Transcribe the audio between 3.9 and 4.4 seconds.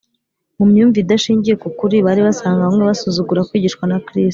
na kristo